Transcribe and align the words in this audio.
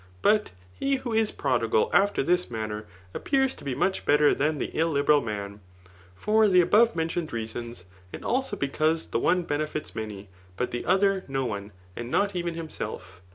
But 0.23 0.49
he^ 0.81 0.97
who 0.97 1.13
is 1.13 1.31
prodigal 1.31 1.91
after 1.93 2.23
this 2.23 2.49
manner, 2.49 2.87
appears 3.13 3.53
to 3.53 3.63
be 3.63 3.75
muck, 3.75 4.03
better 4.03 4.33
than 4.33 4.57
the 4.57 4.75
illiberal 4.75 5.21
man, 5.21 5.61
for 6.15 6.47
the 6.47 6.59
above 6.59 6.95
mentioned 6.95 7.31
reasons, 7.31 7.85
and 8.11 8.25
also 8.25 8.55
because 8.55 9.05
the 9.05 9.19
one 9.19 9.43
benefits 9.43 9.91
many^ 9.91 10.25
but 10.57 10.71
the 10.71 10.85
other 10.85 11.23
no 11.27 11.45
one, 11.45 11.71
and 11.95 12.09
not 12.09 12.35
even. 12.35 12.55
himself. 12.55 13.21